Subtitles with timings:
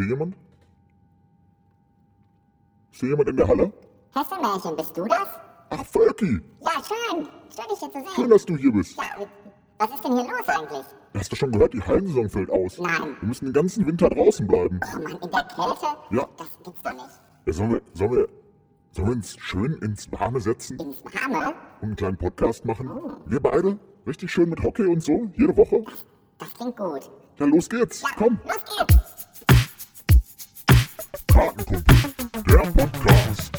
[0.00, 0.34] hier jemand?
[2.92, 3.72] Ist hier jemand in der Halle?
[4.14, 5.28] Hesselmärchen, bist du das?
[5.70, 6.40] Ach, Völki!
[6.60, 7.26] Ja, schön.
[7.54, 8.30] Schön, dich hier zu Schön, sehen.
[8.30, 8.96] dass du hier bist.
[8.96, 9.04] Ja,
[9.78, 10.84] was ist denn hier los eigentlich?
[11.14, 12.78] Hast du schon gehört, die Hallensaison fällt aus?
[12.78, 13.16] Nein.
[13.20, 14.80] Wir müssen den ganzen Winter draußen bleiben.
[14.82, 15.86] Oh Mann, in der Kälte?
[16.10, 16.28] Ja.
[16.36, 17.20] Das gibt's doch nicht.
[17.46, 18.28] Ja, sollen wir, sollen wir,
[18.92, 21.54] sollen wir uns schön ins Warme setzen und Ins Warme?
[21.82, 22.90] einen kleinen Podcast machen?
[23.26, 23.78] Wir beide?
[24.06, 25.30] Richtig schön mit Hockey und so?
[25.36, 25.84] Jede Woche?
[26.38, 27.10] Das klingt gut.
[27.38, 28.02] Ja, los geht's.
[28.16, 28.99] Komm, Los geht's.
[31.40, 31.96] Kartenkumpel.
[32.46, 33.52] Der Podcast.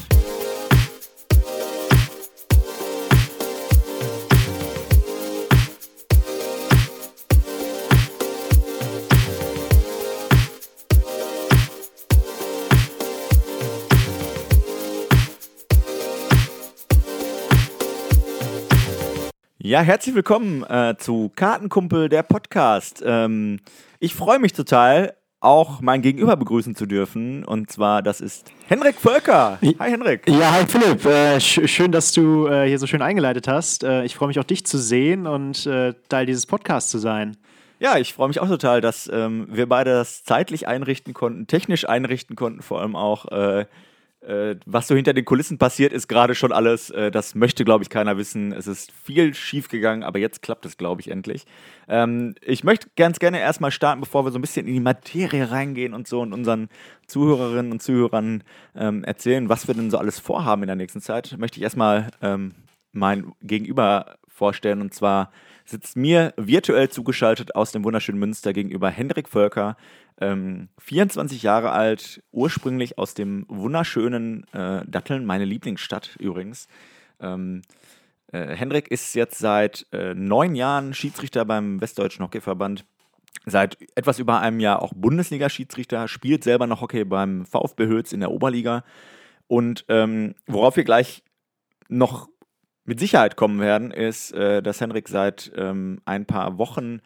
[19.58, 23.02] Ja, herzlich willkommen äh, zu Kartenkumpel, der Podcast.
[23.04, 23.58] Ähm,
[23.98, 27.44] ich freue mich total, auch mein Gegenüber begrüßen zu dürfen.
[27.44, 29.58] Und zwar, das ist Henrik Völker.
[29.60, 30.28] Hi, Henrik.
[30.28, 31.04] Ja, hi Philipp.
[31.04, 33.84] Äh, sch schön, dass du äh, hier so schön eingeleitet hast.
[33.84, 37.36] Äh, ich freue mich auch, dich zu sehen und äh, Teil dieses Podcasts zu sein.
[37.80, 41.88] Ja, ich freue mich auch total, dass ähm, wir beide das zeitlich einrichten konnten, technisch
[41.88, 43.26] einrichten konnten, vor allem auch.
[44.22, 46.90] Äh, was so hinter den Kulissen passiert, ist gerade schon alles.
[46.90, 48.52] Äh, das möchte, glaube ich, keiner wissen.
[48.52, 51.44] Es ist viel schief gegangen, aber jetzt klappt es, glaube ich, endlich.
[51.88, 55.50] Ähm, ich möchte ganz gerne erstmal starten, bevor wir so ein bisschen in die Materie
[55.50, 56.68] reingehen und so und unseren
[57.08, 58.44] Zuhörerinnen und Zuhörern
[58.76, 61.36] ähm, erzählen, was wir denn so alles vorhaben in der nächsten Zeit.
[61.38, 62.52] Möchte ich erstmal ähm,
[62.92, 64.80] mein Gegenüber vorstellen.
[64.80, 65.30] Und zwar
[65.64, 69.76] sitzt mir virtuell zugeschaltet aus dem wunderschönen Münster gegenüber Hendrik Völker,
[70.22, 76.68] ähm, 24 Jahre alt, ursprünglich aus dem wunderschönen äh, Datteln, meine Lieblingsstadt übrigens.
[77.20, 77.62] Ähm,
[78.32, 82.84] äh, Hendrik ist jetzt seit äh, neun Jahren Schiedsrichter beim Westdeutschen Hockeyverband.
[83.44, 88.20] Seit etwas über einem Jahr auch Bundesliga-Schiedsrichter, spielt selber noch Hockey beim VfB Hülz in
[88.20, 88.84] der Oberliga.
[89.48, 91.24] Und ähm, worauf wir gleich
[91.88, 92.28] noch
[92.84, 97.00] mit Sicherheit kommen werden, ist, äh, dass Henrik seit ähm, ein paar Wochen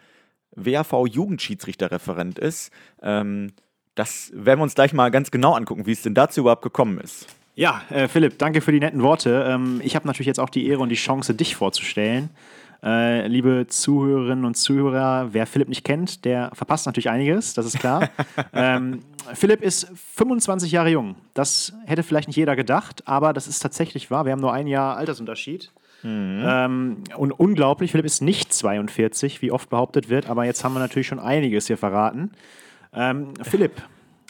[0.56, 2.72] WHV-Jugendschiedsrichterreferent ist.
[3.02, 3.52] Ähm,
[3.94, 6.98] das werden wir uns gleich mal ganz genau angucken, wie es denn dazu überhaupt gekommen
[6.98, 7.26] ist.
[7.54, 9.46] Ja, äh, Philipp, danke für die netten Worte.
[9.48, 12.30] Ähm, ich habe natürlich jetzt auch die Ehre und die Chance, dich vorzustellen.
[12.82, 17.78] Äh, liebe Zuhörerinnen und Zuhörer, wer Philipp nicht kennt, der verpasst natürlich einiges, das ist
[17.78, 18.10] klar.
[18.52, 19.00] ähm,
[19.32, 21.16] Philipp ist 25 Jahre jung.
[21.32, 24.26] Das hätte vielleicht nicht jeder gedacht, aber das ist tatsächlich wahr.
[24.26, 25.72] Wir haben nur ein Jahr Altersunterschied.
[26.08, 30.80] Ähm, und unglaublich, Philipp ist nicht 42, wie oft behauptet wird, aber jetzt haben wir
[30.80, 32.32] natürlich schon einiges hier verraten.
[32.92, 33.82] Ähm, Philipp,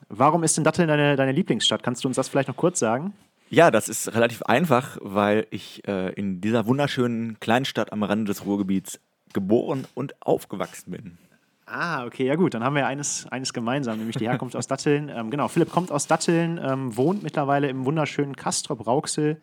[0.08, 1.82] warum ist denn Datteln deine, deine Lieblingsstadt?
[1.82, 3.12] Kannst du uns das vielleicht noch kurz sagen?
[3.48, 8.44] Ja, das ist relativ einfach, weil ich äh, in dieser wunderschönen Kleinstadt am Rande des
[8.44, 8.98] Ruhrgebiets
[9.32, 11.18] geboren und aufgewachsen bin.
[11.66, 15.08] Ah, okay, ja gut, dann haben wir eines, eines gemeinsam, nämlich die Herkunft aus Datteln.
[15.16, 19.40] Ähm, genau, Philipp kommt aus Datteln, ähm, wohnt mittlerweile im wunderschönen Castrop-Rauxel,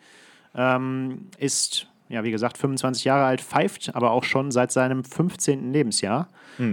[0.55, 5.73] ähm, ist, ja, wie gesagt, 25 Jahre alt, pfeift aber auch schon seit seinem 15.
[5.73, 6.29] Lebensjahr,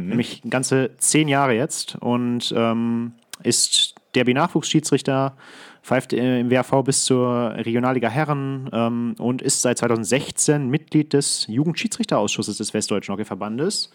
[0.09, 3.13] nämlich ganze zehn Jahre jetzt und ähm,
[3.43, 5.35] ist Derby-Nachwuchsschiedsrichter,
[5.83, 11.47] pfeift äh, im WAV bis zur Regionalliga Herren ähm, und ist seit 2016 Mitglied des
[11.49, 13.91] Jugendschiedsrichterausschusses des Westdeutschen Hockeyverbandes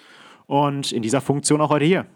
[0.48, 2.08] und in dieser Funktion auch heute hier.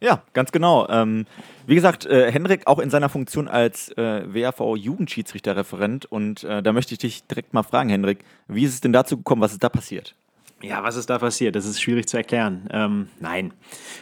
[0.00, 0.88] Ja, ganz genau.
[0.88, 1.26] Ähm,
[1.66, 6.94] wie gesagt, äh, Henrik auch in seiner Funktion als äh, WHV-Jugendschiedsrichterreferent und äh, da möchte
[6.94, 9.68] ich dich direkt mal fragen, Henrik, wie ist es denn dazu gekommen, was ist da
[9.68, 10.14] passiert?
[10.62, 11.56] Ja, was ist da passiert?
[11.56, 12.68] Das ist schwierig zu erklären.
[12.70, 13.52] Ähm, nein.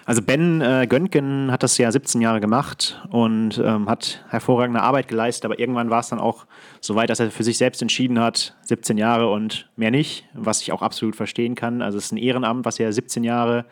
[0.04, 5.06] Also Ben äh, Göntgen hat das ja 17 Jahre gemacht und ähm, hat hervorragende Arbeit
[5.06, 6.46] geleistet, aber irgendwann war es dann auch
[6.80, 10.60] so weit, dass er für sich selbst entschieden hat, 17 Jahre und mehr nicht, was
[10.62, 11.80] ich auch absolut verstehen kann.
[11.80, 13.64] Also es ist ein Ehrenamt, was er 17 Jahre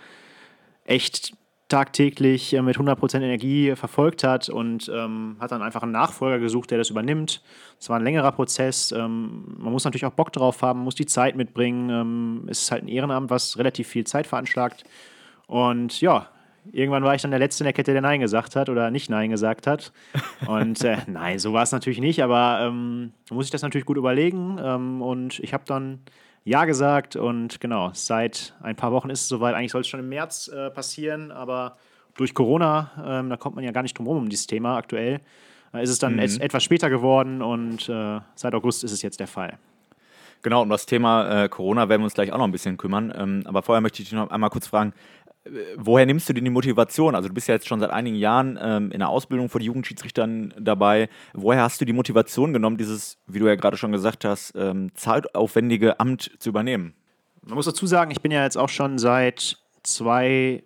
[0.85, 1.35] echt
[1.69, 6.71] tagtäglich äh, mit 100% Energie verfolgt hat und ähm, hat dann einfach einen Nachfolger gesucht,
[6.71, 7.43] der das übernimmt.
[7.81, 8.93] Es war ein längerer Prozess.
[8.93, 11.91] Ähm, man muss natürlich auch Bock drauf haben, muss die Zeit mitbringen.
[11.91, 14.85] Ähm, es ist halt ein Ehrenamt, was relativ viel Zeit veranschlagt.
[15.49, 16.29] Und ja,
[16.73, 19.11] irgendwann war ich dann der Letzte in der Kette, der Nein gesagt hat oder nicht
[19.11, 19.93] Nein gesagt hat.
[20.47, 23.97] Und äh, nein, so war es natürlich nicht, aber ähm, muss ich das natürlich gut
[23.97, 24.59] überlegen.
[24.63, 26.01] Ähm, und ich habe dann
[26.47, 29.55] ja gesagt und genau, seit ein paar Wochen ist es soweit.
[29.55, 31.77] Eigentlich soll es schon im März äh, passieren, aber
[32.15, 35.21] durch Corona, ähm, da kommt man ja gar nicht drum rum um dieses Thema aktuell,
[35.75, 39.19] äh, ist es dann et etwas später geworden und äh, seit August ist es jetzt
[39.19, 39.59] der Fall.
[40.43, 43.13] Genau, um das Thema äh, Corona werden wir uns gleich auch noch ein bisschen kümmern.
[43.17, 44.93] Ähm, aber vorher möchte ich dich noch einmal kurz fragen,
[45.77, 47.15] woher nimmst du denn die Motivation?
[47.15, 50.55] Also du bist ja jetzt schon seit einigen Jahren ähm, in der Ausbildung von Jugendschiedsrichtern
[50.59, 51.09] dabei.
[51.35, 54.91] Woher hast du die Motivation genommen, dieses, wie du ja gerade schon gesagt hast, ähm,
[54.95, 56.95] zeitaufwendige Amt zu übernehmen?
[57.43, 60.65] Man muss dazu sagen, ich bin ja jetzt auch schon seit zwei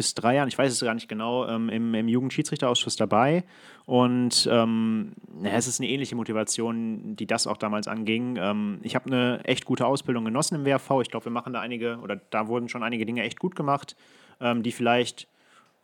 [0.00, 3.44] bis drei Jahren, ich weiß es gar nicht genau, ähm, im, im Jugendschiedsrichterausschuss dabei.
[3.84, 5.12] Und ähm,
[5.42, 8.38] es ist eine ähnliche Motivation, die das auch damals anging.
[8.40, 11.02] Ähm, ich habe eine echt gute Ausbildung genossen im WRV.
[11.02, 13.94] Ich glaube, wir machen da einige, oder da wurden schon einige Dinge echt gut gemacht,
[14.40, 15.28] ähm, die vielleicht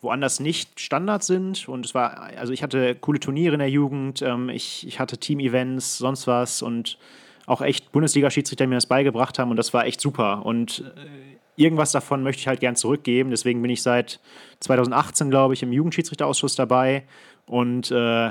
[0.01, 1.69] woanders nicht Standard sind.
[1.69, 5.19] Und es war, also ich hatte coole Turniere in der Jugend, ähm, ich, ich hatte
[5.19, 6.97] Team-Events, sonst was und
[7.45, 10.47] auch echt Bundesliga-Schiedsrichter mir das beigebracht haben und das war echt super.
[10.47, 13.31] Und äh, irgendwas davon möchte ich halt gern zurückgeben.
[13.31, 14.21] Deswegen bin ich seit
[14.61, 17.05] 2018, glaube ich, im Jugendschiedsrichterausschuss dabei
[17.47, 18.31] und äh,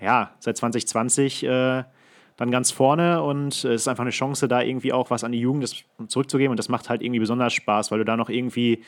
[0.00, 1.84] ja, seit 2020 äh,
[2.36, 5.40] dann ganz vorne und es ist einfach eine Chance, da irgendwie auch was an die
[5.40, 8.82] Jugend zurückzugeben und das macht halt irgendwie besonders Spaß, weil du da noch irgendwie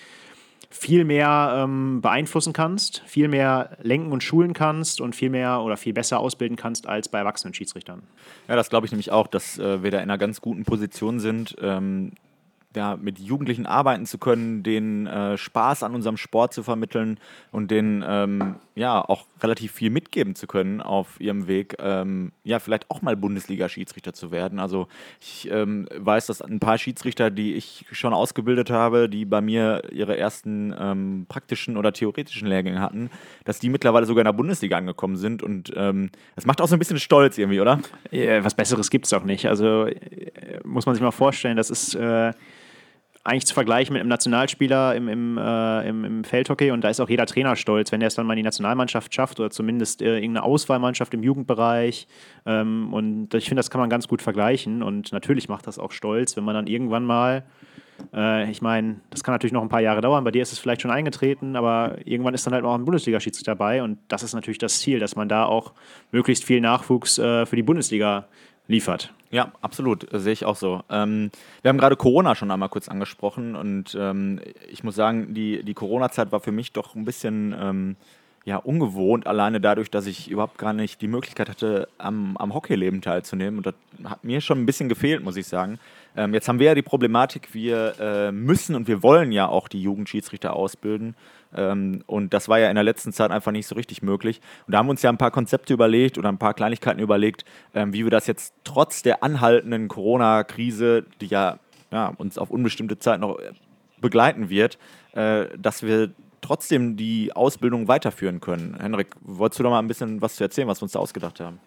[0.68, 5.76] viel mehr ähm, beeinflussen kannst, viel mehr lenken und schulen kannst und viel mehr oder
[5.76, 8.02] viel besser ausbilden kannst als bei erwachsenen Schiedsrichtern.
[8.48, 11.20] Ja, das glaube ich nämlich auch, dass äh, wir da in einer ganz guten Position
[11.20, 12.12] sind, ähm,
[12.76, 17.18] ja, mit Jugendlichen arbeiten zu können, denen äh, Spaß an unserem Sport zu vermitteln
[17.50, 22.58] und denen ähm, ja auch relativ viel mitgeben zu können auf ihrem Weg, ähm, ja,
[22.58, 24.60] vielleicht auch mal Bundesliga-Schiedsrichter zu werden.
[24.60, 24.88] Also
[25.20, 29.82] ich ähm, weiß, dass ein paar Schiedsrichter, die ich schon ausgebildet habe, die bei mir
[29.90, 33.10] ihre ersten ähm, praktischen oder theoretischen Lehrgänge hatten,
[33.44, 36.76] dass die mittlerweile sogar in der Bundesliga angekommen sind und ähm, das macht auch so
[36.76, 37.80] ein bisschen stolz irgendwie, oder?
[38.10, 39.46] Ja, was Besseres gibt es auch nicht.
[39.46, 42.32] Also äh, muss man sich mal vorstellen, das ist äh,
[43.26, 46.70] eigentlich zu vergleichen mit einem Nationalspieler im, im, äh, im, im, Feldhockey.
[46.70, 49.12] Und da ist auch jeder Trainer stolz, wenn er es dann mal in die Nationalmannschaft
[49.12, 52.06] schafft oder zumindest äh, irgendeine Auswahlmannschaft im Jugendbereich.
[52.46, 54.82] Ähm, und ich finde, das kann man ganz gut vergleichen.
[54.82, 57.42] Und natürlich macht das auch stolz, wenn man dann irgendwann mal,
[58.14, 60.60] äh, ich meine, das kann natürlich noch ein paar Jahre dauern, bei dir ist es
[60.60, 63.82] vielleicht schon eingetreten, aber irgendwann ist dann halt auch ein Bundesliga-Schiedsrichter dabei.
[63.82, 65.72] Und das ist natürlich das Ziel, dass man da auch
[66.12, 68.28] möglichst viel Nachwuchs äh, für die Bundesliga
[68.68, 69.12] liefert.
[69.30, 70.82] Ja, absolut, sehe ich auch so.
[70.88, 71.30] Ähm,
[71.62, 74.40] wir haben gerade Corona schon einmal kurz angesprochen und ähm,
[74.70, 77.96] ich muss sagen, die, die Corona-Zeit war für mich doch ein bisschen ähm,
[78.46, 83.02] ja, ungewohnt, alleine dadurch, dass ich überhaupt gar nicht die Möglichkeit hatte, am, am Hockeyleben
[83.02, 83.58] teilzunehmen.
[83.58, 83.74] Und das
[84.04, 85.80] hat mir schon ein bisschen gefehlt, muss ich sagen.
[86.16, 89.66] Ähm, jetzt haben wir ja die Problematik, wir äh, müssen und wir wollen ja auch
[89.66, 91.16] die Jugendschiedsrichter ausbilden.
[91.54, 94.40] Ähm, und das war ja in der letzten Zeit einfach nicht so richtig möglich.
[94.66, 97.44] Und da haben wir uns ja ein paar Konzepte überlegt oder ein paar Kleinigkeiten überlegt,
[97.74, 101.58] ähm, wie wir das jetzt trotz der anhaltenden Corona-Krise, die ja,
[101.90, 103.52] ja, uns auf unbestimmte Zeit noch äh,
[104.00, 104.78] begleiten wird,
[105.12, 106.10] äh, dass wir
[106.40, 108.76] trotzdem die Ausbildung weiterführen können.
[108.78, 111.40] Henrik, wolltest du da mal ein bisschen was zu erzählen, was wir uns da ausgedacht
[111.40, 111.58] haben?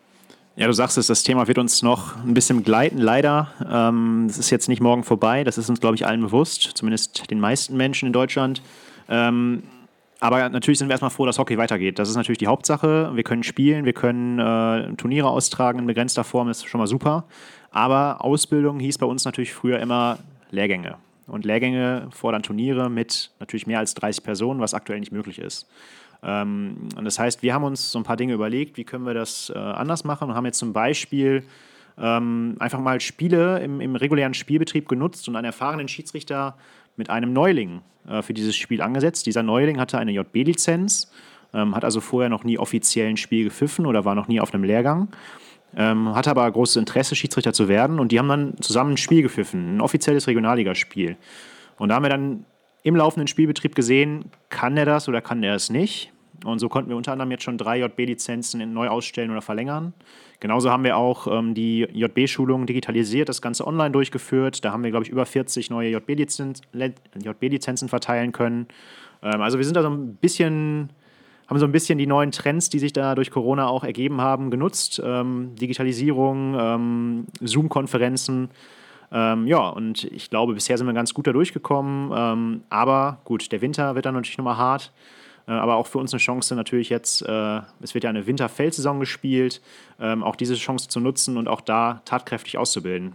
[0.55, 3.49] Ja, du sagst es, das Thema wird uns noch ein bisschen begleiten, leider.
[3.71, 7.29] Ähm, das ist jetzt nicht morgen vorbei, das ist uns, glaube ich, allen bewusst, zumindest
[7.31, 8.61] den meisten Menschen in Deutschland.
[9.09, 9.63] Ähm,
[10.19, 11.97] aber natürlich sind wir erstmal froh, dass Hockey weitergeht.
[11.97, 13.11] Das ist natürlich die Hauptsache.
[13.13, 16.87] Wir können spielen, wir können äh, Turniere austragen in begrenzter Form, das ist schon mal
[16.87, 17.25] super.
[17.71, 20.19] Aber Ausbildung hieß bei uns natürlich früher immer
[20.51, 20.95] Lehrgänge.
[21.27, 25.69] Und Lehrgänge fordern Turniere mit natürlich mehr als 30 Personen, was aktuell nicht möglich ist.
[26.21, 29.13] Ähm, und das heißt, wir haben uns so ein paar Dinge überlegt, wie können wir
[29.13, 31.43] das äh, anders machen und haben jetzt zum Beispiel
[31.97, 36.57] ähm, einfach mal Spiele im, im regulären Spielbetrieb genutzt und einen erfahrenen Schiedsrichter
[36.99, 39.25] mit einem Neuling äh, für dieses Spiel angesetzt.
[39.25, 41.11] Dieser Neuling hatte eine JB-Lizenz,
[41.53, 44.53] ähm, hat also vorher noch nie offiziell ein Spiel gepfiffen oder war noch nie auf
[44.53, 45.07] einem Lehrgang.
[45.75, 49.21] Ähm, hatte aber großes Interesse, Schiedsrichter zu werden und die haben dann zusammen ein Spiel
[49.21, 51.15] gepfiffen, ein offizielles Regionalligaspiel.
[51.77, 52.45] Und da haben wir dann
[52.83, 56.11] im laufenden Spielbetrieb gesehen, kann er das oder kann er es nicht.
[56.45, 59.93] Und so konnten wir unter anderem jetzt schon drei JB-Lizenzen neu ausstellen oder verlängern.
[60.39, 64.63] Genauso haben wir auch ähm, die JB-Schulung digitalisiert, das Ganze online durchgeführt.
[64.63, 66.65] Da haben wir, glaube ich, über 40 neue JB-Lizenzen
[67.21, 68.67] JB verteilen können.
[69.21, 70.89] Ähm, also wir sind da so ein bisschen,
[71.47, 74.49] haben so ein bisschen die neuen Trends, die sich da durch Corona auch ergeben haben,
[74.49, 75.01] genutzt.
[75.03, 78.49] Ähm, Digitalisierung, ähm, Zoom-Konferenzen.
[79.11, 82.11] Ähm, ja, und ich glaube, bisher sind wir ganz gut da durchgekommen.
[82.15, 84.93] Ähm, aber gut, der Winter wird dann natürlich nochmal hart.
[85.49, 88.99] Äh, aber auch für uns eine Chance natürlich jetzt, äh, es wird ja eine Winterfeldsaison
[88.99, 89.61] gespielt,
[89.99, 93.13] ähm, auch diese Chance zu nutzen und auch da tatkräftig auszubilden.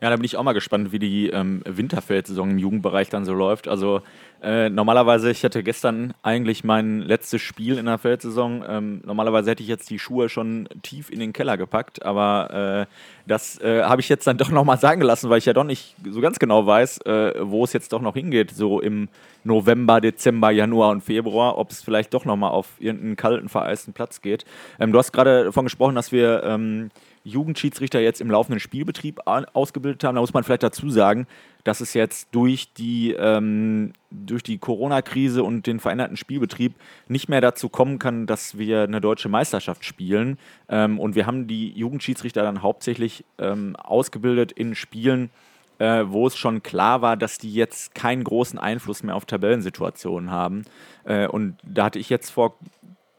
[0.00, 3.34] Ja, da bin ich auch mal gespannt, wie die ähm, Winterfeldsaison im Jugendbereich dann so
[3.34, 3.68] läuft.
[3.68, 4.00] Also
[4.42, 8.64] äh, normalerweise, ich hatte gestern eigentlich mein letztes Spiel in der Feldsaison.
[8.66, 12.94] Ähm, normalerweise hätte ich jetzt die Schuhe schon tief in den Keller gepackt, aber äh,
[13.26, 15.94] das äh, habe ich jetzt dann doch nochmal sagen gelassen, weil ich ja doch nicht
[16.08, 19.08] so ganz genau weiß, äh, wo es jetzt doch noch hingeht, so im
[19.44, 24.22] November, Dezember, Januar und Februar, ob es vielleicht doch nochmal auf irgendeinen kalten, vereisten Platz
[24.22, 24.46] geht.
[24.78, 26.90] Ähm, du hast gerade davon gesprochen, dass wir ähm,
[27.24, 30.14] Jugendschiedsrichter jetzt im laufenden Spielbetrieb ausgebildet haben.
[30.14, 31.26] Da muss man vielleicht dazu sagen,
[31.64, 36.74] dass es jetzt durch die, ähm, die Corona-Krise und den veränderten Spielbetrieb
[37.08, 40.38] nicht mehr dazu kommen kann, dass wir eine deutsche Meisterschaft spielen.
[40.68, 45.30] Ähm, und wir haben die Jugendschiedsrichter dann hauptsächlich ähm, ausgebildet in Spielen,
[45.78, 50.30] äh, wo es schon klar war, dass die jetzt keinen großen Einfluss mehr auf Tabellensituationen
[50.30, 50.64] haben.
[51.04, 52.56] Äh, und da hatte ich jetzt vor,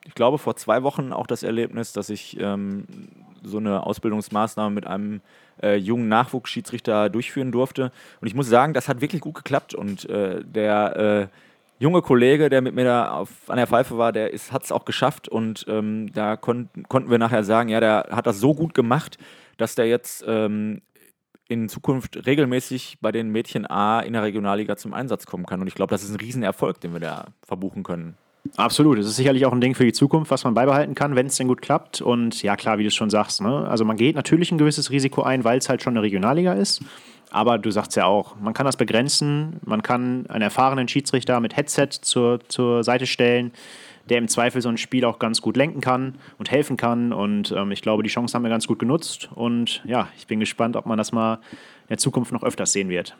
[0.05, 2.85] ich glaube, vor zwei Wochen auch das Erlebnis, dass ich ähm,
[3.43, 5.21] so eine Ausbildungsmaßnahme mit einem
[5.61, 7.91] äh, jungen Nachwuchsschiedsrichter durchführen durfte.
[8.19, 9.73] Und ich muss sagen, das hat wirklich gut geklappt.
[9.73, 14.11] Und äh, der äh, junge Kollege, der mit mir da auf, an der Pfeife war,
[14.11, 15.27] der hat es auch geschafft.
[15.27, 19.17] Und ähm, da kon konnten wir nachher sagen, ja, der hat das so gut gemacht,
[19.57, 20.81] dass der jetzt ähm,
[21.47, 25.59] in Zukunft regelmäßig bei den Mädchen A in der Regionalliga zum Einsatz kommen kann.
[25.59, 28.15] Und ich glaube, das ist ein Riesenerfolg, den wir da verbuchen können.
[28.57, 28.97] Absolut.
[28.97, 31.37] Das ist sicherlich auch ein Ding für die Zukunft, was man beibehalten kann, wenn es
[31.37, 32.01] denn gut klappt.
[32.01, 33.67] Und ja, klar, wie du es schon sagst, ne?
[33.67, 36.81] also man geht natürlich ein gewisses Risiko ein, weil es halt schon eine Regionalliga ist.
[37.29, 41.55] Aber du sagst ja auch, man kann das begrenzen, man kann einen erfahrenen Schiedsrichter mit
[41.55, 43.53] Headset zur, zur Seite stellen,
[44.09, 47.13] der im Zweifel so ein Spiel auch ganz gut lenken kann und helfen kann.
[47.13, 49.29] Und ähm, ich glaube, die Chance haben wir ganz gut genutzt.
[49.33, 51.35] Und ja, ich bin gespannt, ob man das mal
[51.83, 53.15] in der Zukunft noch öfters sehen wird.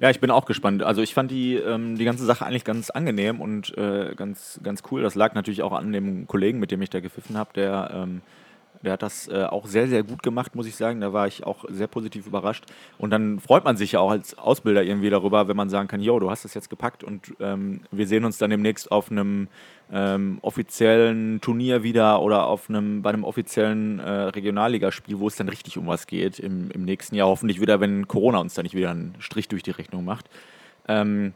[0.00, 0.82] Ja, ich bin auch gespannt.
[0.82, 4.82] Also ich fand die, ähm, die ganze Sache eigentlich ganz angenehm und äh, ganz, ganz
[4.90, 5.02] cool.
[5.02, 8.20] Das lag natürlich auch an dem Kollegen, mit dem ich da gepfiffen habe, der, ähm,
[8.82, 11.00] der hat das äh, auch sehr, sehr gut gemacht, muss ich sagen.
[11.00, 12.64] Da war ich auch sehr positiv überrascht.
[12.98, 16.00] Und dann freut man sich ja auch als Ausbilder irgendwie darüber, wenn man sagen kann,
[16.00, 19.48] yo, du hast das jetzt gepackt und ähm, wir sehen uns dann demnächst auf einem
[19.92, 25.48] ähm, offiziellen Turnier wieder oder auf einem, bei einem offiziellen äh, Regionalligaspiel, wo es dann
[25.48, 27.28] richtig um was geht im, im nächsten Jahr.
[27.28, 30.28] Hoffentlich wieder, wenn Corona uns da nicht wieder einen Strich durch die Rechnung macht.
[30.88, 31.34] Ähm,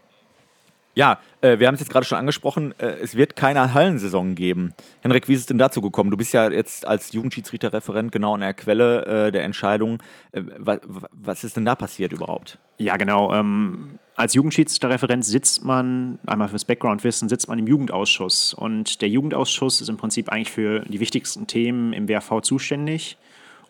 [1.00, 4.74] ja, äh, wir haben es jetzt gerade schon angesprochen, äh, es wird keine Hallensaison geben.
[5.00, 6.10] Henrik, wie ist es denn dazu gekommen?
[6.10, 10.02] Du bist ja jetzt als Jugendschiedsrichterreferent genau an der Quelle äh, der Entscheidung.
[10.32, 10.78] Äh, wa
[11.12, 12.58] was ist denn da passiert überhaupt?
[12.76, 13.32] Ja, genau.
[13.32, 18.52] Ähm, als Jugendschiedsrichterreferent sitzt man, einmal fürs Background-Wissen, sitzt man im Jugendausschuss.
[18.52, 23.16] Und der Jugendausschuss ist im Prinzip eigentlich für die wichtigsten Themen im WRV zuständig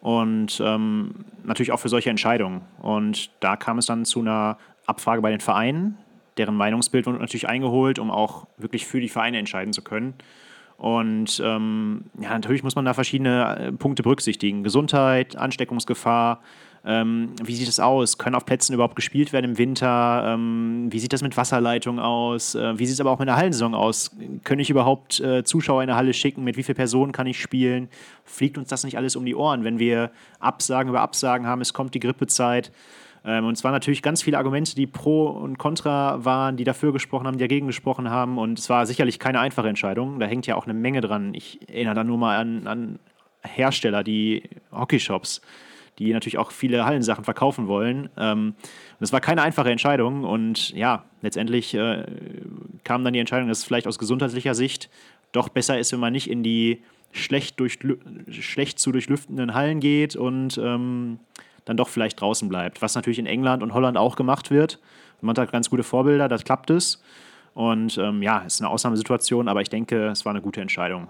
[0.00, 2.62] und ähm, natürlich auch für solche Entscheidungen.
[2.82, 5.96] Und da kam es dann zu einer Abfrage bei den Vereinen
[6.36, 10.14] deren Meinungsbild wird natürlich eingeholt, um auch wirklich für die Vereine entscheiden zu können.
[10.76, 14.62] Und ähm, ja, natürlich muss man da verschiedene äh, Punkte berücksichtigen.
[14.62, 16.40] Gesundheit, Ansteckungsgefahr,
[16.84, 18.16] ähm, wie sieht es aus?
[18.16, 20.22] Können auf Plätzen überhaupt gespielt werden im Winter?
[20.26, 22.54] Ähm, wie sieht das mit Wasserleitung aus?
[22.54, 24.16] Äh, wie sieht es aber auch mit der Hallensaison aus?
[24.44, 26.42] Können ich überhaupt äh, Zuschauer in der Halle schicken?
[26.42, 27.88] Mit wie vielen Personen kann ich spielen?
[28.24, 31.60] Fliegt uns das nicht alles um die Ohren, wenn wir Absagen über Absagen haben?
[31.60, 32.72] Es kommt die Grippezeit.
[33.24, 36.92] Ähm, und es waren natürlich ganz viele Argumente, die pro und contra waren, die dafür
[36.92, 38.38] gesprochen haben, die dagegen gesprochen haben.
[38.38, 40.20] Und es war sicherlich keine einfache Entscheidung.
[40.20, 41.34] Da hängt ja auch eine Menge dran.
[41.34, 42.98] Ich erinnere da nur mal an, an
[43.42, 45.40] Hersteller, die Hockeyshops,
[45.98, 48.08] die natürlich auch viele Hallensachen verkaufen wollen.
[48.16, 48.54] Ähm,
[49.00, 50.24] das war keine einfache Entscheidung.
[50.24, 52.04] Und ja, letztendlich äh,
[52.84, 54.88] kam dann die Entscheidung, dass es vielleicht aus gesundheitlicher Sicht
[55.32, 57.60] doch besser ist, wenn man nicht in die schlecht,
[58.30, 61.18] schlecht zu durchlüftenden Hallen geht und ähm,
[61.64, 62.82] dann doch vielleicht draußen bleibt.
[62.82, 64.78] Was natürlich in England und Holland auch gemacht wird.
[65.20, 67.02] Man hat ganz gute Vorbilder, das klappt es.
[67.54, 71.08] Und ähm, ja, ist eine Ausnahmesituation, aber ich denke, es war eine gute Entscheidung.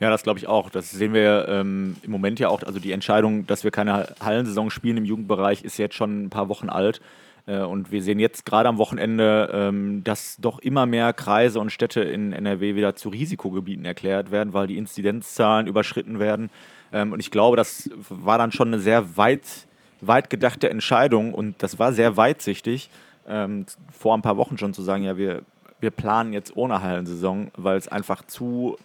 [0.00, 0.70] Ja, das glaube ich auch.
[0.70, 2.62] Das sehen wir ähm, im Moment ja auch.
[2.62, 6.48] Also die Entscheidung, dass wir keine Hallensaison spielen im Jugendbereich, ist jetzt schon ein paar
[6.48, 7.00] Wochen alt.
[7.46, 11.70] Äh, und wir sehen jetzt gerade am Wochenende, ähm, dass doch immer mehr Kreise und
[11.70, 16.50] Städte in NRW wieder zu Risikogebieten erklärt werden, weil die Inzidenzzahlen überschritten werden.
[16.92, 19.67] Ähm, und ich glaube, das war dann schon eine sehr weit
[20.00, 22.90] weit gedachte Entscheidung und das war sehr weitsichtig,
[23.28, 25.42] ähm, vor ein paar Wochen schon zu sagen, ja, wir,
[25.80, 28.76] wir planen jetzt ohne Hallensaison, weil es einfach zu,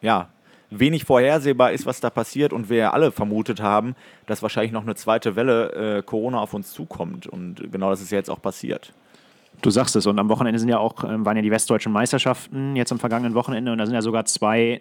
[0.00, 0.28] ja,
[0.70, 4.82] wenig vorhersehbar ist, was da passiert und wir ja alle vermutet haben, dass wahrscheinlich noch
[4.82, 7.26] eine zweite Welle äh, Corona auf uns zukommt.
[7.26, 8.92] Und genau das ist ja jetzt auch passiert.
[9.62, 10.06] Du sagst es.
[10.06, 13.34] Und am Wochenende sind ja auch, ähm, waren ja die westdeutschen Meisterschaften jetzt am vergangenen
[13.34, 13.72] Wochenende.
[13.72, 14.80] Und da sind ja sogar zwei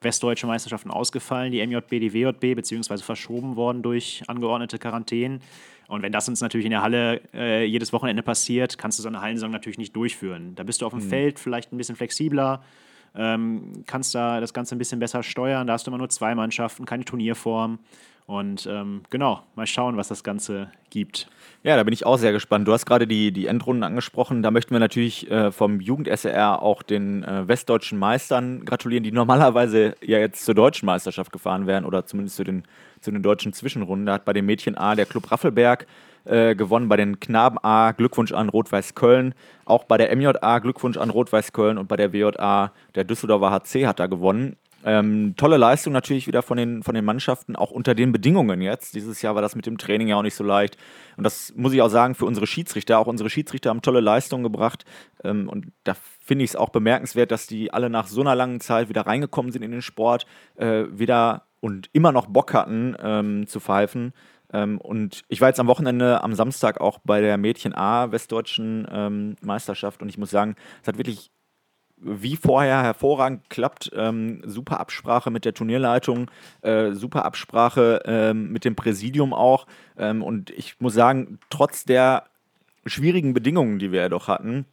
[0.00, 5.40] westdeutsche Meisterschaften ausgefallen, die MJB, die WJB, beziehungsweise verschoben worden durch angeordnete Quarantänen.
[5.88, 9.08] Und wenn das uns natürlich in der Halle äh, jedes Wochenende passiert, kannst du so
[9.08, 10.54] eine Hallensaison natürlich nicht durchführen.
[10.54, 11.08] Da bist du auf dem mhm.
[11.08, 12.62] Feld vielleicht ein bisschen flexibler,
[13.14, 15.66] ähm, kannst da das Ganze ein bisschen besser steuern.
[15.66, 17.78] Da hast du immer nur zwei Mannschaften, keine Turnierform.
[18.26, 21.28] Und ähm, genau, mal schauen, was das Ganze gibt.
[21.62, 22.66] Ja, da bin ich auch sehr gespannt.
[22.66, 24.42] Du hast gerade die, die Endrunden angesprochen.
[24.42, 29.94] Da möchten wir natürlich äh, vom Jugend-SR auch den äh, westdeutschen Meistern gratulieren, die normalerweise
[30.02, 32.64] ja jetzt zur deutschen Meisterschaft gefahren wären oder zumindest zu den,
[33.00, 34.06] zu den deutschen Zwischenrunden.
[34.06, 35.86] Da hat bei den Mädchen A der Club Raffelberg
[36.24, 40.96] äh, gewonnen, bei den Knaben A Glückwunsch an Rot-Weiß Köln, auch bei der MJA Glückwunsch
[40.96, 44.56] an Rot-Weiß Köln und bei der WJA der Düsseldorfer HC hat da gewonnen.
[44.84, 48.94] Ähm, tolle Leistung natürlich wieder von den, von den Mannschaften, auch unter den Bedingungen jetzt.
[48.94, 50.76] Dieses Jahr war das mit dem Training ja auch nicht so leicht.
[51.16, 52.98] Und das muss ich auch sagen für unsere Schiedsrichter.
[52.98, 54.84] Auch unsere Schiedsrichter haben tolle Leistungen gebracht.
[55.24, 58.60] Ähm, und da finde ich es auch bemerkenswert, dass die alle nach so einer langen
[58.60, 63.46] Zeit wieder reingekommen sind in den Sport, äh, wieder und immer noch Bock hatten ähm,
[63.46, 64.12] zu pfeifen.
[64.52, 68.86] Ähm, und ich war jetzt am Wochenende, am Samstag auch bei der Mädchen A westdeutschen
[68.90, 71.30] ähm, Meisterschaft und ich muss sagen, es hat wirklich
[71.98, 73.90] wie vorher hervorragend geklappt.
[73.94, 76.30] Ähm, super Absprache mit der Turnierleitung,
[76.62, 79.66] äh, super Absprache ähm, mit dem Präsidium auch.
[79.98, 82.24] Ähm, und ich muss sagen, trotz der
[82.84, 84.66] schwierigen Bedingungen, die wir ja doch hatten,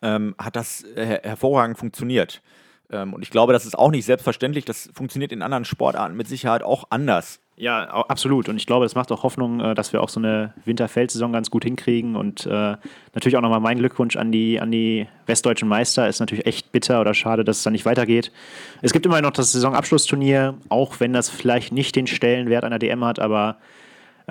[0.00, 2.42] ähm, hat das her hervorragend funktioniert.
[2.90, 4.64] Ähm, und ich glaube, das ist auch nicht selbstverständlich.
[4.64, 7.40] Das funktioniert in anderen Sportarten mit Sicherheit auch anders.
[7.56, 8.48] Ja, absolut.
[8.48, 11.50] Und ich glaube, es macht auch Hoffnung, äh, dass wir auch so eine Winterfeldsaison ganz
[11.50, 12.16] gut hinkriegen.
[12.16, 12.76] Und äh,
[13.14, 16.08] natürlich auch nochmal mein Glückwunsch an die, an die westdeutschen Meister.
[16.08, 18.32] Ist natürlich echt bitter oder schade, dass es dann nicht weitergeht.
[18.80, 23.04] Es gibt immer noch das Saisonabschlussturnier, auch wenn das vielleicht nicht den Stellenwert einer DM
[23.04, 23.58] hat, aber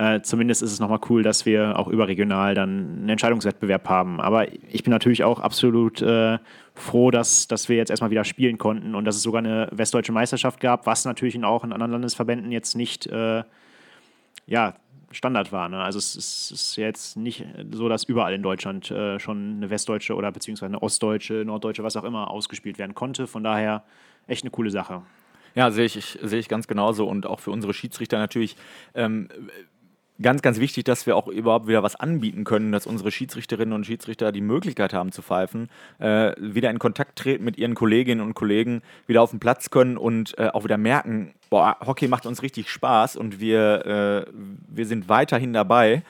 [0.02, 4.20] äh, zumindest ist es nochmal cool, dass wir auch überregional dann einen Entscheidungswettbewerb haben.
[4.20, 6.38] Aber ich bin natürlich auch absolut äh,
[6.74, 10.10] froh, dass, dass wir jetzt erstmal wieder spielen konnten und dass es sogar eine westdeutsche
[10.10, 13.44] Meisterschaft gab, was natürlich auch in anderen Landesverbänden jetzt nicht äh,
[14.46, 14.74] ja,
[15.12, 15.68] Standard war.
[15.68, 15.80] Ne?
[15.80, 20.16] Also es ist, ist, jetzt nicht so, dass überall in Deutschland äh, schon eine westdeutsche
[20.16, 23.28] oder beziehungsweise eine ostdeutsche, norddeutsche, was auch immer ausgespielt werden konnte.
[23.28, 23.84] Von daher
[24.26, 25.02] echt eine coole Sache.
[25.54, 28.56] Ja, sehe ich, sehe ich ganz genauso und auch für unsere Schiedsrichter natürlich.
[28.94, 29.28] Ähm,
[30.22, 33.84] ganz, ganz wichtig, dass wir auch überhaupt wieder was anbieten können, dass unsere Schiedsrichterinnen und
[33.84, 38.34] Schiedsrichter die Möglichkeit haben zu pfeifen, äh, wieder in Kontakt treten mit ihren Kolleginnen und
[38.34, 42.42] Kollegen, wieder auf den Platz können und äh, auch wieder merken, boah, Hockey macht uns
[42.42, 44.32] richtig Spaß und wir, äh,
[44.68, 46.02] wir sind weiterhin dabei.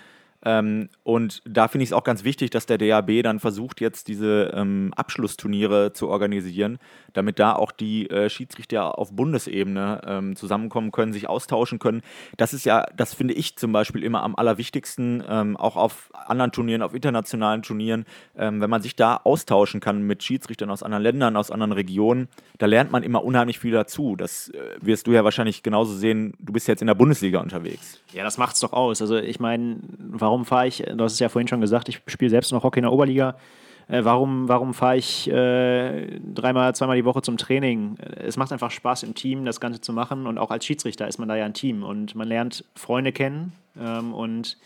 [0.45, 4.09] Ähm, und da finde ich es auch ganz wichtig, dass der DAB dann versucht, jetzt
[4.09, 6.79] diese ähm, Abschlussturniere zu organisieren,
[7.13, 12.03] damit da auch die äh, Schiedsrichter auf Bundesebene ähm, zusammenkommen können, sich austauschen können.
[12.37, 16.53] Das ist ja, das finde ich zum Beispiel immer am allerwichtigsten, ähm, auch auf anderen
[16.53, 18.05] Turnieren, auf internationalen Turnieren,
[18.37, 22.29] ähm, wenn man sich da austauschen kann mit Schiedsrichtern aus anderen Ländern, aus anderen Regionen,
[22.59, 24.17] da lernt man immer unheimlich viel dazu.
[24.17, 26.35] Das äh, wirst du ja wahrscheinlich genauso sehen.
[26.39, 28.01] Du bist jetzt in der Bundesliga unterwegs.
[28.13, 29.01] Ja, das macht es doch aus.
[29.01, 32.31] Also ich meine, warum fahre ich, du hast es ja vorhin schon gesagt, ich spiele
[32.31, 33.37] selbst noch Hockey in der Oberliga.
[33.89, 37.97] Äh, warum warum fahre ich äh, dreimal, zweimal die Woche zum Training?
[38.17, 40.27] Es macht einfach Spaß im Team, das Ganze zu machen.
[40.27, 41.83] Und auch als Schiedsrichter ist man da ja ein Team.
[41.83, 44.57] Und man lernt Freunde kennen ähm, und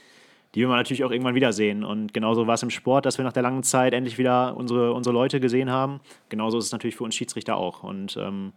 [0.55, 1.85] die will man natürlich auch irgendwann wiedersehen.
[1.85, 4.95] Und genauso war es im Sport, dass wir nach der langen Zeit endlich wieder unsere,
[4.95, 6.01] unsere Leute gesehen haben.
[6.31, 7.83] Genauso ist es natürlich für uns Schiedsrichter auch.
[7.83, 8.53] Und ähm,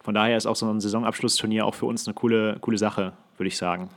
[0.00, 3.48] von daher ist auch so ein Saisonabschlussturnier auch für uns eine coole, coole Sache, würde
[3.48, 3.88] ich sagen.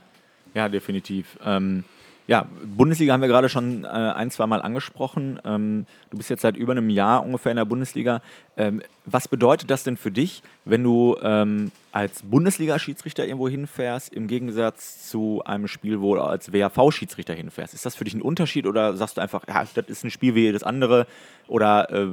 [0.54, 1.38] Ja, definitiv.
[1.44, 1.84] Ähm,
[2.26, 5.40] ja, Bundesliga haben wir gerade schon äh, ein, zwei Mal angesprochen.
[5.44, 8.22] Ähm, du bist jetzt seit über einem Jahr ungefähr in der Bundesliga.
[8.56, 14.28] Ähm, was bedeutet das denn für dich, wenn du ähm, als Bundesliga-Schiedsrichter irgendwo hinfährst, im
[14.28, 17.74] Gegensatz zu einem Spiel, wo du als WHV-Schiedsrichter hinfährst?
[17.74, 20.34] Ist das für dich ein Unterschied oder sagst du einfach, ja, das ist ein Spiel
[20.36, 21.06] wie jedes andere?
[21.48, 22.06] Oder äh,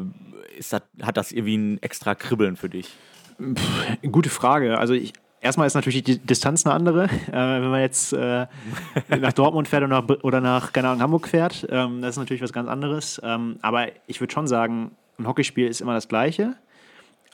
[0.58, 2.96] ist das, hat das irgendwie ein extra Kribbeln für dich?
[3.40, 4.80] Pff, gute Frage.
[4.80, 7.06] Also ich, erstmal ist natürlich die Distanz eine andere.
[7.06, 8.48] Äh, wenn man jetzt äh,
[9.10, 12.42] nach Dortmund fährt oder nach, oder nach keine Ahnung, Hamburg fährt, ähm, das ist natürlich
[12.42, 13.22] was ganz anderes.
[13.24, 16.56] Ähm, aber ich würde schon sagen, ein Hockeyspiel ist immer das Gleiche.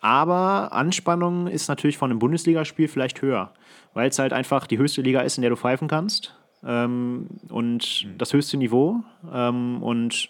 [0.01, 3.53] Aber Anspannung ist natürlich von einem Bundesligaspiel vielleicht höher,
[3.93, 6.35] weil es halt einfach die höchste Liga ist, in der du pfeifen kannst.
[6.63, 8.17] Ähm, und mhm.
[8.17, 9.03] das höchste Niveau.
[9.33, 10.29] Ähm, und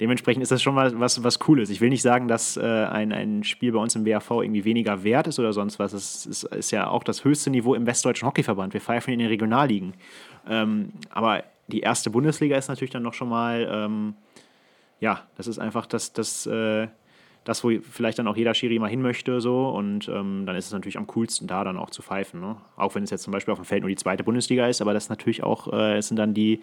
[0.00, 1.70] dementsprechend ist das schon mal was, was Cooles.
[1.70, 5.04] Ich will nicht sagen, dass äh, ein, ein Spiel bei uns im WAV irgendwie weniger
[5.04, 5.92] wert ist oder sonst was.
[5.92, 8.74] Es ist, ist, ja auch das höchste Niveau im Westdeutschen Hockeyverband.
[8.74, 9.94] Wir pfeifen in den Regionalligen.
[10.48, 14.14] Ähm, aber die erste Bundesliga ist natürlich dann noch schon mal, ähm,
[15.00, 16.88] ja, das ist einfach das, das, äh,
[17.44, 19.40] das, wo vielleicht dann auch jeder Schiri mal hin möchte.
[19.40, 19.68] So.
[19.68, 22.40] Und ähm, dann ist es natürlich am coolsten, da dann auch zu pfeifen.
[22.40, 22.56] Ne?
[22.76, 24.92] Auch wenn es jetzt zum Beispiel auf dem Feld nur die zweite Bundesliga ist, aber
[24.92, 26.60] das natürlich auch, äh, es sind dann die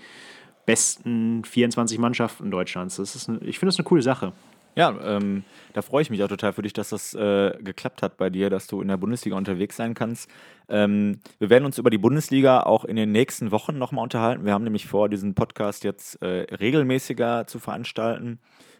[0.65, 2.97] besten 24 Mannschaften Deutschlands.
[2.97, 4.33] Das ist eine, ich finde das eine coole Sache.
[4.75, 5.43] Ja, ähm,
[5.73, 8.49] da freue ich mich auch total für dich, dass das äh, geklappt hat bei dir,
[8.49, 10.29] dass du in der Bundesliga unterwegs sein kannst.
[10.69, 14.45] Ähm, wir werden uns über die Bundesliga auch in den nächsten Wochen nochmal unterhalten.
[14.45, 18.39] Wir haben nämlich vor, diesen Podcast jetzt äh, regelmäßiger zu veranstalten.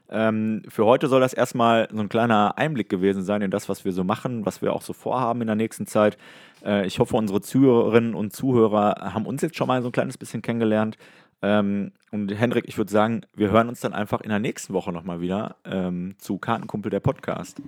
[0.09, 3.83] Ähm, für heute soll das erstmal so ein kleiner Einblick gewesen sein in das, was
[3.83, 6.17] wir so machen, was wir auch so vorhaben in der nächsten Zeit.
[6.63, 10.17] Äh, ich hoffe, unsere Zuhörerinnen und Zuhörer haben uns jetzt schon mal so ein kleines
[10.17, 10.97] bisschen kennengelernt.
[11.41, 14.91] Ähm, und Hendrik, ich würde sagen, wir hören uns dann einfach in der nächsten Woche
[14.91, 17.61] nochmal wieder ähm, zu Kartenkumpel der Podcast.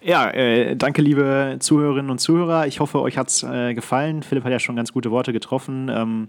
[0.00, 2.66] Ja, äh, danke, liebe Zuhörerinnen und Zuhörer.
[2.66, 4.22] Ich hoffe, euch hat es äh, gefallen.
[4.22, 5.88] Philipp hat ja schon ganz gute Worte getroffen.
[5.88, 6.28] Ähm,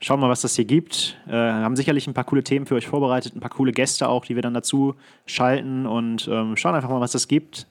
[0.00, 1.16] schauen wir mal, was das hier gibt.
[1.26, 4.26] Äh, haben sicherlich ein paar coole Themen für euch vorbereitet, ein paar coole Gäste auch,
[4.26, 4.94] die wir dann dazu
[5.26, 7.66] schalten und ähm, schauen einfach mal, was das gibt.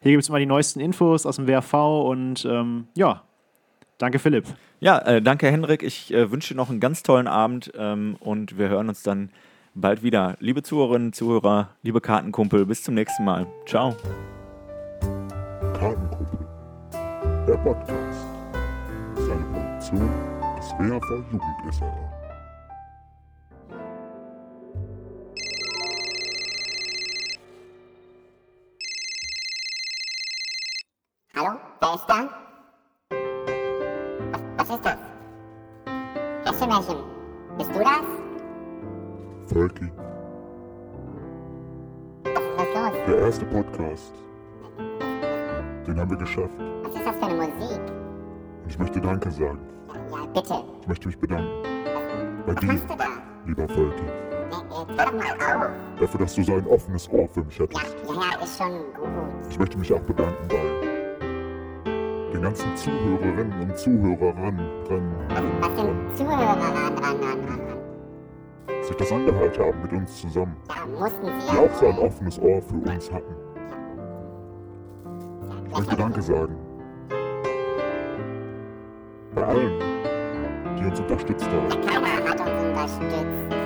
[0.00, 1.74] Hier gibt es mal die neuesten Infos aus dem WRV
[2.08, 3.22] und ähm, ja,
[4.02, 4.46] danke, Philipp.
[4.80, 5.82] Ja, äh, danke Henrik.
[5.82, 9.30] Ich äh, wünsche dir noch einen ganz tollen Abend ähm, und wir hören uns dann
[9.74, 10.36] bald wieder.
[10.40, 13.46] Liebe Zuhörerinnen, Zuhörer, liebe Kartenkumpel, bis zum nächsten Mal.
[13.66, 13.96] Ciao.
[15.78, 16.38] Kartenkumpel,
[17.46, 18.26] der Podcast.
[19.14, 20.10] Seine Produktion
[20.56, 22.11] Das WHV Jugend SR.
[39.54, 39.70] Was
[42.56, 42.92] was los?
[43.06, 44.12] der erste Podcast.
[45.86, 46.54] Den haben wir geschafft.
[46.84, 47.80] Was ist das für eine Musik?
[48.62, 49.58] Und ich möchte Danke sagen.
[49.88, 50.54] Ja, ja bitte.
[50.80, 51.50] Ich möchte mich bedanken.
[52.46, 53.04] Bei Was dir, machst du da?
[53.46, 53.76] lieber mal
[55.60, 55.70] auf.
[56.00, 57.82] Dafür, dass du so ein offenes Ohr für mich Ja, hattest.
[58.08, 59.08] ja, ja, ist schon gut.
[59.50, 60.62] Ich möchte mich auch bedanken bei
[62.32, 65.14] den ganzen Zuhörerinnen und Zuhörern, dran,
[65.60, 67.71] Was sind Zuhörer ran, ran, ran, ran, ran?
[68.92, 70.56] Sich das angehört haben mit uns zusammen.
[70.68, 73.34] Die auch so ein offenes Ohr für uns hatten.
[75.70, 76.56] Ich möchte Danke sagen.
[79.34, 79.72] Bei allen,
[80.78, 81.68] die uns unterstützt haben.
[81.86, 83.56] Keiner hat uns unterstützt.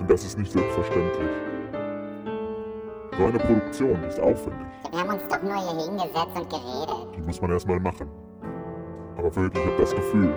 [0.00, 1.28] Und das ist nicht selbstverständlich.
[3.16, 4.66] So eine Produktion ist aufwendig.
[4.90, 7.16] Wir haben uns doch nur hier hingesetzt und geredet.
[7.16, 8.08] Die muss man erstmal machen.
[9.16, 10.32] Aber wirklich, ich habe das Gefühl,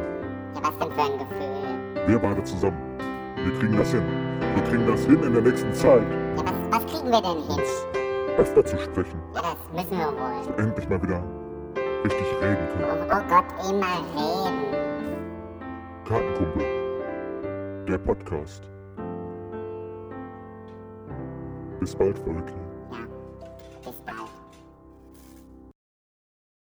[0.56, 2.08] Ja, was denn für ein Gefühl?
[2.08, 2.78] wir beide zusammen,
[3.46, 4.04] wir kriegen das hin.
[4.56, 6.04] Wir kriegen das hin in der nächsten Zeit,
[6.38, 7.64] Ja, was, was kriegen wir denn hin?
[8.38, 9.20] öfter zu sprechen.
[9.36, 10.48] Ja, das müssen wir wohl.
[10.48, 11.22] Und endlich mal wieder
[12.04, 13.12] richtig reden Oh, können.
[13.12, 14.60] oh Gott, immer reden.
[16.08, 16.66] Kartenkumpel.
[17.88, 18.64] Der Podcast.
[21.80, 22.54] Bis bald, Volki.